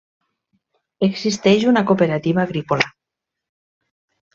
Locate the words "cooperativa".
1.93-2.45